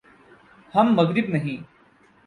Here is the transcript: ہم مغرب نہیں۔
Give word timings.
ہم 0.73 0.93
مغرب 0.95 1.29
نہیں۔ 1.29 1.63